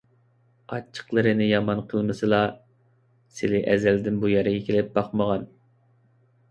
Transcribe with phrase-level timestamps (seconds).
[0.75, 2.41] ئاچچىقلىرىنى يامان قىلمىسىلا،
[3.39, 5.47] سىلى ئەزەلدىن بۇ يەرگە كېلىپ باقمىغان.